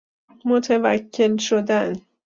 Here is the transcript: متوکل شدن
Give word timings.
متوکل 0.45 1.37
شدن 1.37 1.93